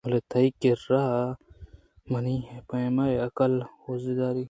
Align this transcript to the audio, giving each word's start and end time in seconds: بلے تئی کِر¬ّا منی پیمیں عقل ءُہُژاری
بلے 0.05 0.19
تئی 0.31 0.47
کِر¬ّا 0.61 1.03
منی 2.11 2.37
پیمیں 2.69 3.15
عقل 3.27 3.53
ءُہُژاری 3.83 4.39